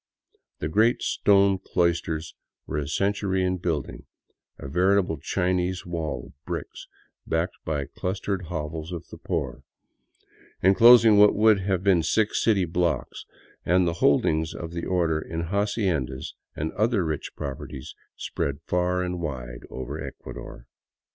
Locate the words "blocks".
12.65-13.27